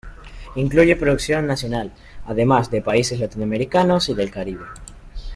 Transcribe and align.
Incluye 0.55 0.95
producción 0.95 1.45
nacional, 1.45 1.91
además 2.25 2.71
de 2.71 2.81
países 2.81 3.19
latinoamericanos 3.19 4.09
y 4.09 4.15
del 4.15 4.31
Caribe. 4.31 4.63